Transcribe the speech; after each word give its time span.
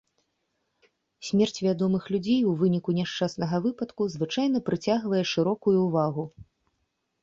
Смерць 1.27 1.59
вядомых 1.67 2.09
людзей 2.17 2.41
у 2.53 2.55
выніку 2.63 2.97
няшчаснага 3.03 3.63
выпадку 3.69 4.11
звычайна 4.17 4.67
прыцягвае 4.69 5.23
шырокую 5.37 5.77
ўвагу. 5.89 6.23